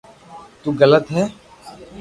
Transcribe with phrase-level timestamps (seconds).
[0.61, 1.23] تو غلط ھي